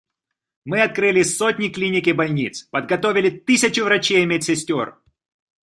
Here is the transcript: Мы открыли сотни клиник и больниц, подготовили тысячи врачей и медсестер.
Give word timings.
Мы 0.65 0.81
открыли 0.81 1.21
сотни 1.21 1.69
клиник 1.69 2.07
и 2.07 2.11
больниц, 2.13 2.63
подготовили 2.71 3.29
тысячи 3.29 3.81
врачей 3.81 4.23
и 4.23 4.25
медсестер. 4.25 4.97